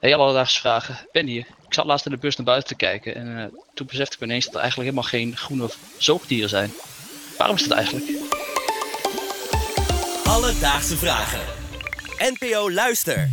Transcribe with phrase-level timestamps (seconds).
[0.00, 0.96] Hey, alledaagse vragen.
[1.12, 1.46] Ben hier.
[1.66, 4.22] Ik zat laatst in de bus naar buiten te kijken en uh, toen besefte ik
[4.22, 6.70] ineens dat er eigenlijk helemaal geen groene zoogdieren zijn.
[7.38, 8.06] Waarom is dat eigenlijk?
[10.24, 11.40] Alledaagse vragen.
[12.18, 13.28] NPO Luister.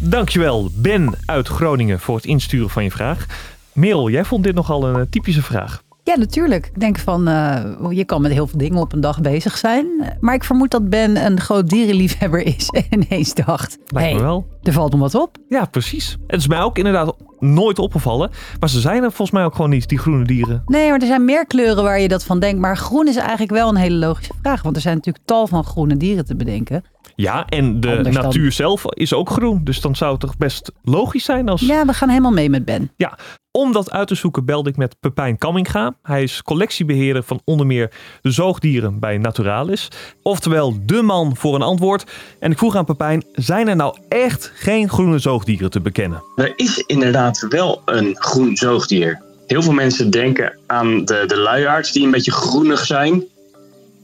[0.00, 3.26] Dankjewel, Ben uit Groningen, voor het insturen van je vraag.
[3.72, 5.82] Merel, jij vond dit nogal een typische vraag.
[6.04, 6.66] Ja, natuurlijk.
[6.66, 9.86] Ik denk van, uh, je kan met heel veel dingen op een dag bezig zijn.
[10.20, 13.78] Maar ik vermoed dat Ben een groot dierenliefhebber is en ineens dacht...
[13.86, 14.46] Lijkt me wel.
[14.62, 15.36] Er valt nog wat op.
[15.48, 16.16] Ja, precies.
[16.26, 18.30] Het is mij ook inderdaad nooit opgevallen.
[18.60, 20.62] Maar ze zijn er volgens mij ook gewoon niet, die groene dieren.
[20.66, 22.60] Nee, maar er zijn meer kleuren waar je dat van denkt.
[22.60, 24.62] Maar groen is eigenlijk wel een hele logische vraag.
[24.62, 26.84] Want er zijn natuurlijk tal van groene dieren te bedenken.
[27.14, 29.64] Ja, en de natuur zelf is ook groen.
[29.64, 31.60] Dus dan zou het toch best logisch zijn als...
[31.60, 32.90] Ja, we gaan helemaal mee met Ben.
[32.96, 33.18] Ja,
[33.52, 35.94] om dat uit te zoeken belde ik met Pepijn Kamminga.
[36.02, 37.90] Hij is collectiebeheerder van onder meer
[38.22, 39.88] de zoogdieren bij Naturalis.
[40.22, 42.04] Oftewel de man voor een antwoord.
[42.38, 46.22] En ik vroeg aan Pepijn, zijn er nou echt geen groene zoogdieren te bekennen?
[46.36, 49.22] Er is inderdaad wel een groen zoogdier.
[49.46, 53.24] Heel veel mensen denken aan de, de luiaards die een beetje groenig zijn.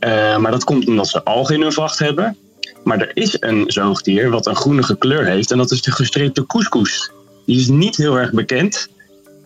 [0.00, 2.36] Uh, maar dat komt omdat ze algen in hun vacht hebben.
[2.84, 5.50] Maar er is een zoogdier wat een groenige kleur heeft.
[5.50, 7.10] En dat is de gestreepte couscous.
[7.46, 8.88] Die is niet heel erg bekend.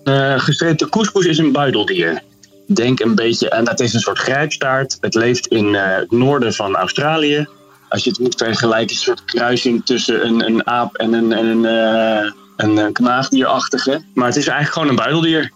[0.05, 2.23] Uh, gestreepte couscous is een buideldier.
[2.67, 4.99] Denk een beetje, en dat is een soort grijpstaart.
[5.01, 7.47] Het leeft in uh, het noorden van Australië.
[7.89, 11.33] Als je het moet vergelijken, is een soort kruising tussen een, een aap en een,
[11.33, 14.05] en een, uh, een knaagdierachtige.
[14.15, 15.53] Maar het is eigenlijk gewoon een buideldier.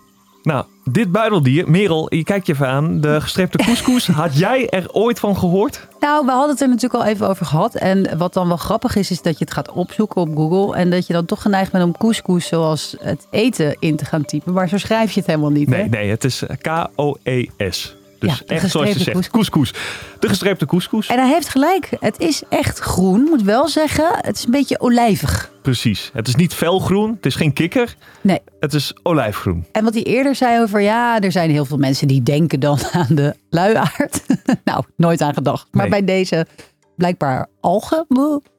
[0.47, 3.01] Nou, dit buideldier, Merel, je kijkt je even aan.
[3.01, 5.89] De gestreepte couscous, had jij er ooit van gehoord?
[6.01, 7.75] Nou, we hadden het er natuurlijk al even over gehad.
[7.75, 10.77] En wat dan wel grappig is, is dat je het gaat opzoeken op Google.
[10.77, 14.25] En dat je dan toch geneigd bent om couscous zoals het eten in te gaan
[14.25, 14.53] typen.
[14.53, 15.69] Maar zo schrijf je het helemaal niet.
[15.69, 15.89] Nee, hè?
[15.89, 17.97] nee het is K-O-E-S.
[18.19, 19.73] Dus Ja, echt zoals je zegt, couscous.
[20.19, 21.07] De gestreepte couscous.
[21.07, 21.91] En hij heeft gelijk.
[22.01, 23.21] Het is echt groen.
[23.23, 25.51] Moet wel zeggen, het is een beetje olijvig.
[25.63, 26.11] Precies.
[26.13, 27.97] Het is niet felgroen, het is geen kikker.
[28.21, 28.39] Nee.
[28.61, 29.67] Het is olijfgroen.
[29.73, 32.79] En wat hij eerder zei over, ja, er zijn heel veel mensen die denken dan
[32.93, 34.23] aan de luiaard.
[34.65, 35.67] nou, nooit aan gedacht.
[35.71, 36.05] Maar Nee.
[36.05, 36.47] bij deze
[36.97, 38.07] blijkbaar algen.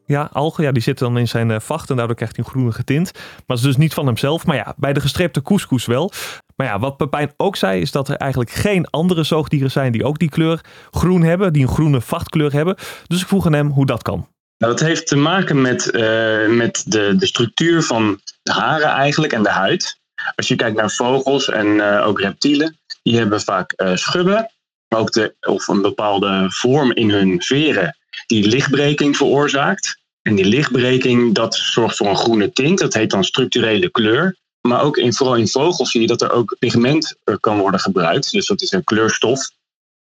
[0.05, 2.51] Ja, algen, ja, die zitten dan in zijn eh, vacht en daardoor krijgt hij een
[2.51, 3.11] groenige tint.
[3.13, 4.45] Maar het is dus niet van hemzelf.
[4.45, 6.11] Maar ja, bij de gestreepte couscous wel.
[6.57, 10.03] Maar ja, wat Pepijn ook zei, is dat er eigenlijk geen andere zoogdieren zijn die
[10.03, 12.75] ook die kleur groen hebben, die een groene vachtkleur hebben.
[13.07, 14.27] Dus ik vroeg aan hem hoe dat kan.
[14.57, 19.33] Nou, dat heeft te maken met, eh, met de, de structuur van de haren eigenlijk
[19.33, 19.99] en de huid.
[20.35, 24.51] Als je kijkt naar vogels en eh, ook reptielen, die hebben vaak eh, schubben.
[24.95, 30.01] Ook de, of een bepaalde vorm in hun veren die lichtbreking veroorzaakt.
[30.21, 32.79] En die lichtbreking dat zorgt voor een groene tint.
[32.79, 34.35] Dat heet dan structurele kleur.
[34.61, 37.79] Maar ook in, vooral in vogels zie je dat er ook pigment eh, kan worden
[37.79, 38.31] gebruikt.
[38.31, 39.49] Dus dat is een kleurstof.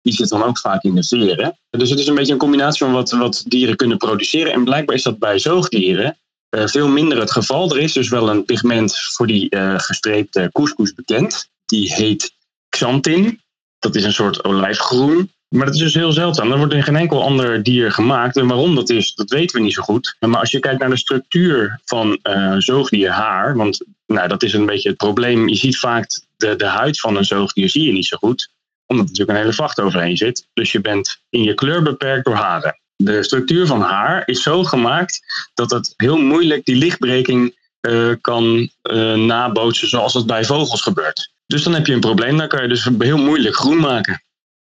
[0.02, 1.58] Die zit dan ook vaak in de veren.
[1.70, 4.54] Dus het is een beetje een combinatie van wat, wat dieren kunnen produceren.
[4.54, 6.18] En blijkbaar is dat bij zoogdieren
[6.50, 7.70] eh, veel minder het geval.
[7.70, 11.50] Er is dus wel een pigment voor die eh, gestreepte couscous bekend.
[11.66, 12.34] Die heet
[12.70, 13.42] xanthin.
[13.80, 15.32] Dat is een soort olijfgroen.
[15.50, 16.50] Maar dat is dus heel zeldzaam.
[16.50, 18.38] Dat wordt in geen enkel ander dier gemaakt.
[18.38, 20.16] En waarom dat is, dat weten we niet zo goed.
[20.20, 23.56] Maar als je kijkt naar de structuur van eh zoogdierhaar.
[23.56, 25.48] Want nou, dat is een beetje het probleem.
[25.48, 28.54] Je ziet vaak de, de huid van een zoogdier zie je niet zo goed
[28.88, 30.48] omdat er natuurlijk een hele vacht overheen zit.
[30.54, 32.80] Dus je bent in je kleur beperkt door haren.
[32.96, 35.20] De structuur van haar is zo gemaakt
[35.54, 41.34] dat het heel moeilijk die lichtbreking eh, kan eh, nabootsen zoals dat bij vogels gebeurt.
[41.48, 44.24] Dus dan heb je een probleem, dan kan je dus heel moeilijk groen maken.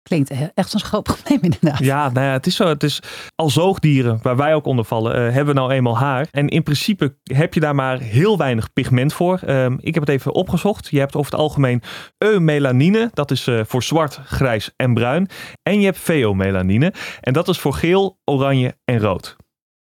[0.10, 1.80] Klinkt echt een groot probleem inderdaad.
[1.80, 2.68] Ja, nou ja, het is zo.
[2.68, 3.02] Het is
[3.36, 6.28] al zoogdieren, waar wij ook onder vallen, eh, hebben nou eenmaal haar.
[6.32, 9.40] En in principe heb je daar maar heel weinig pigment voor.
[9.46, 10.88] Ehm, ik heb het even opgezocht.
[10.90, 11.82] Je hebt over het algemeen
[12.18, 13.10] eumelanine.
[13.14, 15.30] Dat is eh, voor zwart, grijs en bruin.
[15.64, 16.94] En je hebt veomelanine.
[17.22, 19.36] En dat is voor geel, oranje en rood.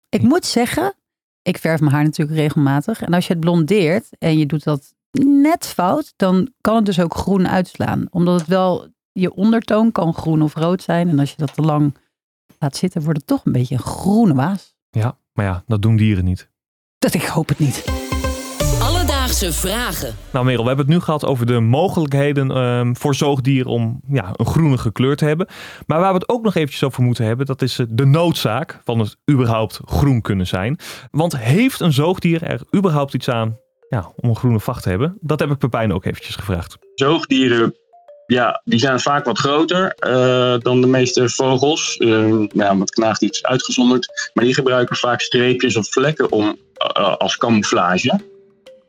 [0.10, 0.96] Ik moet zeggen,
[1.42, 3.02] ik verf mijn haar natuurlijk regelmatig.
[3.02, 4.94] En als je het blondeert en je doet dat
[5.24, 8.08] net fout, dan kan het dus ook groen uitslaan.
[8.10, 8.88] Omdat het wel,
[9.20, 11.10] je ondertoon kan groen of rood zijn.
[11.10, 11.98] En als je dat te lang
[12.60, 14.76] laat zitten, wordt het toch een beetje een groene waas.
[14.90, 16.50] Ja, maar ja, dat doen dieren niet.
[16.98, 17.84] Dat ik hoop het niet.
[18.82, 20.16] Alledaagse vragen.
[20.32, 24.32] Nou Merel, we hebben het nu gehad over de mogelijkheden ehm, voor zoogdieren om ja,
[24.34, 25.48] een groenige kleur te hebben.
[25.88, 28.82] Maar waar we het ook nog eventjes over moeten hebben, dat is eh, de noodzaak
[28.84, 30.80] van het überhaupt groen kunnen zijn.
[31.12, 33.58] Want heeft een zoogdier er überhaupt iets aan
[33.90, 35.18] ja, om een groene vacht te hebben?
[35.22, 36.78] Dat heb ik Pepijn ook eventjes gevraagd.
[36.96, 37.74] Zoogdieren,
[38.28, 41.96] ja, die zijn vaak wat groter eh, dan de meeste vogels.
[42.00, 44.30] Uh, ja, wat knaagdier is uitgezonderd.
[44.34, 48.20] Maar die gebruiken vaak streepjes of vlekken om, eh, als camouflage.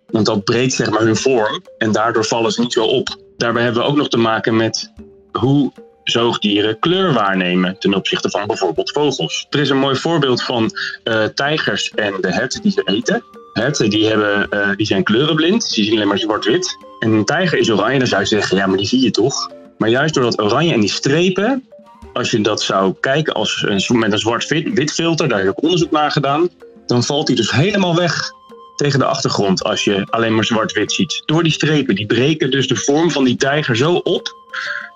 [0.07, 3.17] Want dat breekt zeg maar hun vorm en daardoor vallen ze niet zo op.
[3.37, 4.93] Daarbij hebben we ook nog te maken met
[5.33, 5.73] hoe
[6.05, 9.47] zoogdieren kleur waarnemen ten opzichte van bijvoorbeeld vogels.
[9.51, 10.71] Er is een mooi voorbeeld van
[11.05, 13.25] eh, tijgers en de herten die ze eten.
[13.53, 16.77] Herten die, hebben, eh, die zijn kleurenblind, die zien alleen maar zwart-wit.
[17.07, 19.51] En een tijger is oranje, dan zou je zeggen, ja, maar die zie je toch?
[19.79, 21.65] Maar juist door dat oranje en die strepen,
[22.13, 25.91] als je dat zou kijken als een, met een zwart-wit filter, daar heb ik onderzoek
[25.91, 26.49] naar gedaan,
[26.87, 28.31] dan valt hij dus helemaal weg
[28.77, 31.23] tegen de achtergrond als je alleen maar zwart-wit ziet.
[31.27, 34.35] Door die strepen, die breken dus de vorm van die tijger zo op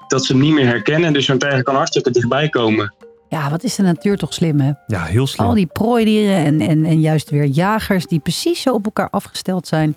[0.09, 1.13] dat ze hem niet meer herkennen.
[1.13, 2.95] Dus zo'n tijger kan hartstikke dichtbij komen.
[3.29, 4.73] Ja, wat is de natuur toch slim, hè?
[4.87, 5.47] Ja, heel slim.
[5.47, 9.67] Al die prooidieren en, en, en juist weer jagers die precies zo op elkaar afgesteld
[9.67, 9.97] zijn.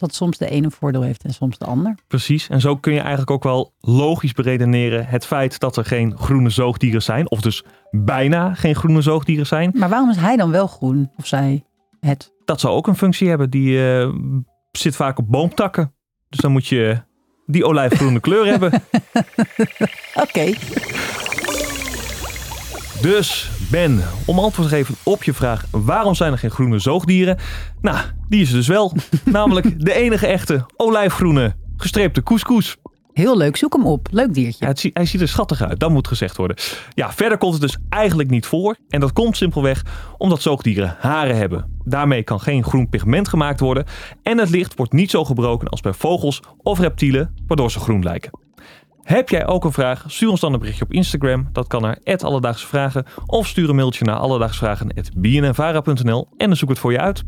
[0.00, 1.94] Dat soms de ene voordeel heeft en soms de ander.
[2.06, 2.48] Precies.
[2.48, 6.50] En zo kun je eigenlijk ook wel logisch beredeneren het feit dat er geen groene
[6.50, 7.30] zoogdieren zijn.
[7.30, 9.70] Of dus bijna geen groene zoogdieren zijn.
[9.74, 11.10] Maar waarom is hij dan wel groen?
[11.16, 11.64] Of zij
[12.00, 12.32] het?
[12.44, 13.50] Dat zou ook een functie hebben.
[13.50, 14.08] Die eh,
[14.72, 15.94] zit vaak op boomtakken.
[16.28, 17.02] Dus dan moet je
[17.46, 18.72] die olijfgroene kleur hebben.
[20.24, 20.52] Oké.
[23.00, 27.38] Dus Ben, om antwoord te geven op je vraag waarom zijn er geen groene zoogdieren?
[27.80, 27.98] Nou,
[28.28, 28.92] die is er dus wel.
[29.24, 32.76] Namelijk de enige echte olijfgroene gestreepte couscous.
[33.12, 34.08] Heel leuk, zoek hem op.
[34.10, 34.64] Leuk diertje.
[34.64, 36.56] Ja, het hij ziet er schattig uit, dat moet gezegd worden.
[36.94, 38.76] Ja, verder komt het dus eigenlijk niet voor.
[38.88, 39.84] En dat komt simpelweg
[40.18, 41.78] omdat zoogdieren haren hebben.
[41.84, 43.84] Daarmee kan geen groen pigment gemaakt worden.
[44.22, 48.02] En het licht wordt niet zo gebroken als bij vogels of reptielen, waardoor ze groen
[48.02, 48.39] lijken.
[49.10, 50.04] Heb jij ook een vraag?
[50.06, 51.48] Stuur ons dan een berichtje op Instagram.
[51.52, 53.04] Dat kan naar Alledaagse Vragen.
[53.26, 57.22] Of stuur een mailtje naar alledaagsvragen.bnnvara.nl en dan zoek ik het voor je uit.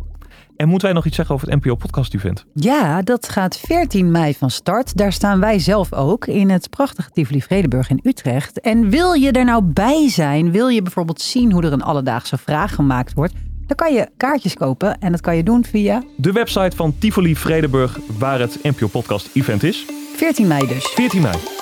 [0.57, 2.47] En moeten wij nog iets zeggen over het NPO Podcast Event?
[2.55, 4.97] Ja, dat gaat 14 mei van start.
[4.97, 8.61] Daar staan wij zelf ook in het prachtige Tivoli Vredenburg in Utrecht.
[8.61, 10.51] En wil je er nou bij zijn?
[10.51, 13.35] Wil je bijvoorbeeld zien hoe er een alledaagse vraag gemaakt wordt?
[13.67, 17.37] Dan kan je kaartjes kopen en dat kan je doen via De website van Tivoli
[17.37, 19.87] Vredenburg, waar het NPO Podcast Event is.
[20.17, 20.87] 14 mei dus.
[20.87, 21.62] 14 mei.